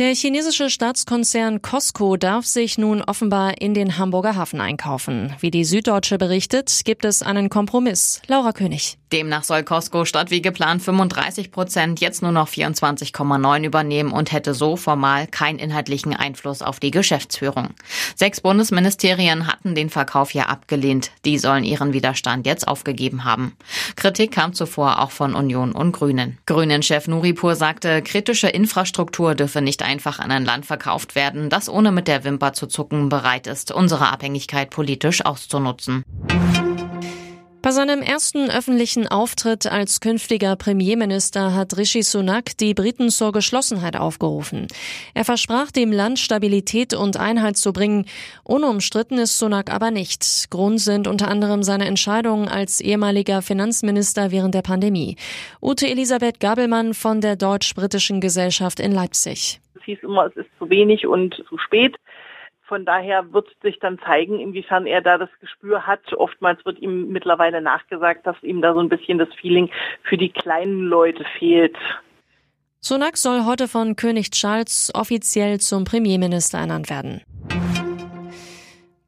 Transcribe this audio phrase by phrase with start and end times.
[0.00, 5.34] Der chinesische Staatskonzern Costco darf sich nun offenbar in den Hamburger Hafen einkaufen.
[5.40, 8.22] Wie die Süddeutsche berichtet, gibt es einen Kompromiss.
[8.26, 8.96] Laura König.
[9.12, 14.54] Demnach soll Costco statt wie geplant 35 Prozent jetzt nur noch 24,9 übernehmen und hätte
[14.54, 17.70] so formal keinen inhaltlichen Einfluss auf die Geschäftsführung.
[18.14, 21.10] Sechs Bundesministerien hatten den Verkauf ja abgelehnt.
[21.24, 23.56] Die sollen ihren Widerstand jetzt aufgegeben haben.
[23.96, 26.38] Kritik kam zuvor auch von Union und Grünen.
[26.46, 31.90] Grünen-Chef Nuripur sagte, kritische Infrastruktur dürfe nicht einfach an ein Land verkauft werden, das ohne
[31.90, 36.04] mit der Wimper zu zucken bereit ist, unsere Abhängigkeit politisch auszunutzen.
[37.70, 43.94] Bei seinem ersten öffentlichen Auftritt als künftiger Premierminister hat Rishi Sunak die Briten zur Geschlossenheit
[43.94, 44.66] aufgerufen.
[45.14, 48.06] Er versprach dem Land Stabilität und Einheit zu bringen.
[48.42, 50.50] Unumstritten ist Sunak aber nicht.
[50.50, 55.14] Grund sind unter anderem seine Entscheidungen als ehemaliger Finanzminister während der Pandemie.
[55.62, 59.60] Ute Elisabeth Gabelmann von der Deutsch-Britischen Gesellschaft in Leipzig.
[59.76, 61.94] Es hieß immer, es ist zu wenig und zu spät.
[62.70, 66.12] Von daher wird sich dann zeigen, inwiefern er da das Gespür hat.
[66.12, 69.70] Oftmals wird ihm mittlerweile nachgesagt, dass ihm da so ein bisschen das Feeling
[70.04, 71.76] für die kleinen Leute fehlt.
[72.78, 77.22] Sunak soll heute von König Charles offiziell zum Premierminister ernannt werden.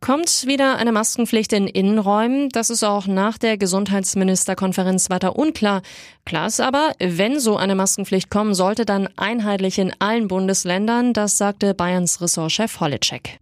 [0.00, 2.48] Kommt wieder eine Maskenpflicht in Innenräumen?
[2.48, 5.82] Das ist auch nach der Gesundheitsministerkonferenz weiter unklar.
[6.26, 11.12] Klar ist aber, wenn so eine Maskenpflicht kommen sollte, dann einheitlich in allen Bundesländern.
[11.12, 13.38] Das sagte Bayerns Ressortchef Holleczek.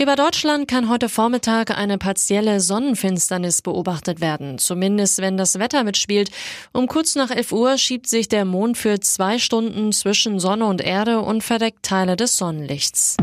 [0.00, 6.30] Über Deutschland kann heute Vormittag eine partielle Sonnenfinsternis beobachtet werden, zumindest wenn das Wetter mitspielt.
[6.72, 10.80] Um kurz nach 11 Uhr schiebt sich der Mond für zwei Stunden zwischen Sonne und
[10.80, 13.16] Erde und verdeckt Teile des Sonnenlichts.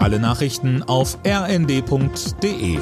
[0.00, 2.78] Alle Nachrichten auf rnd.de